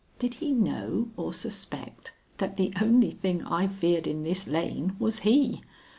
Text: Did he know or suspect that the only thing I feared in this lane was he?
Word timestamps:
Did 0.17 0.33
he 0.41 0.51
know 0.51 1.09
or 1.15 1.31
suspect 1.31 2.13
that 2.39 2.57
the 2.57 2.73
only 2.81 3.11
thing 3.11 3.43
I 3.45 3.67
feared 3.67 4.07
in 4.07 4.23
this 4.23 4.47
lane 4.47 4.95
was 4.97 5.19
he? 5.19 5.61